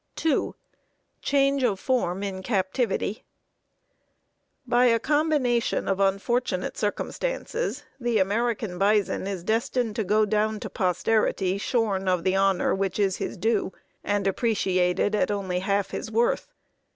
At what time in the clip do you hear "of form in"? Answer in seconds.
1.63-2.41